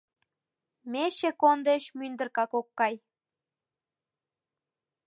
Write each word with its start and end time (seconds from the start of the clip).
Мече 0.91 1.29
кон 1.41 1.57
деч 1.67 1.83
мӱндыркак 1.97 2.51
ок 2.59 2.67
кай. 2.79 2.93